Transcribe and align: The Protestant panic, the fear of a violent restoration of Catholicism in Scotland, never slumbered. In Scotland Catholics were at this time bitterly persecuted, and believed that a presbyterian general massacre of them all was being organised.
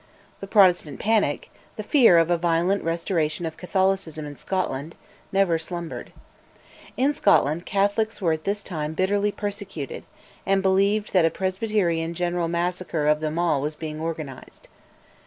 The 0.39 0.47
Protestant 0.47 0.99
panic, 0.99 1.51
the 1.75 1.83
fear 1.83 2.17
of 2.17 2.31
a 2.31 2.37
violent 2.39 2.83
restoration 2.83 3.45
of 3.45 3.55
Catholicism 3.55 4.25
in 4.25 4.35
Scotland, 4.35 4.95
never 5.31 5.59
slumbered. 5.59 6.11
In 6.97 7.13
Scotland 7.13 7.67
Catholics 7.67 8.19
were 8.19 8.31
at 8.33 8.43
this 8.43 8.63
time 8.63 8.93
bitterly 8.93 9.31
persecuted, 9.31 10.03
and 10.43 10.63
believed 10.63 11.13
that 11.13 11.23
a 11.25 11.29
presbyterian 11.29 12.15
general 12.15 12.47
massacre 12.47 13.05
of 13.07 13.19
them 13.19 13.37
all 13.37 13.61
was 13.61 13.75
being 13.75 14.01
organised. 14.01 14.69